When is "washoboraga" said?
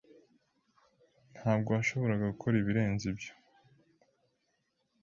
1.75-2.31